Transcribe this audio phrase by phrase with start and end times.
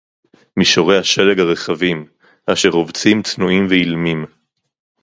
[0.57, 2.05] מִישׁוֹרֵי הַשֶּׁלֶג הָרְחָבִים,
[2.49, 4.25] אֲשֶׁר רוֹבְצִים צְנוּעִים וְאִלְּמִים